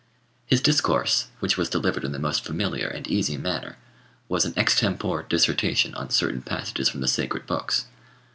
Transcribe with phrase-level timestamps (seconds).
[0.47, 3.77] His discourse, which was delivered in the most familiar and easy manner,
[4.27, 7.85] was an extempore dissertation on certain passages from the sacred books.